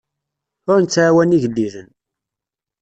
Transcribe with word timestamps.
Ur 0.71 0.77
nettɛawan 0.79 1.35
igellilen. 1.37 1.89